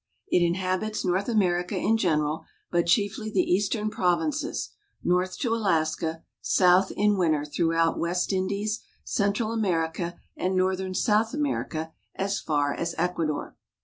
It 0.29 0.41
inhabits 0.43 1.05
North 1.05 1.29
America 1.29 1.75
in 1.77 1.95
general, 1.95 2.43
but 2.71 2.87
chiefly 2.87 3.29
the 3.29 3.43
eastern 3.43 3.91
provinces; 3.91 4.71
north 5.03 5.37
to 5.37 5.53
Alaska, 5.53 6.23
south 6.41 6.89
in 6.97 7.19
winter 7.19 7.45
throughout 7.45 7.99
West 7.99 8.33
Indies, 8.33 8.79
Central 9.03 9.51
America, 9.51 10.15
and 10.35 10.55
northern 10.55 10.95
South 10.95 11.35
America 11.35 11.93
as 12.15 12.39
far 12.39 12.73
as 12.73 12.95
Ecuador. 12.97 13.55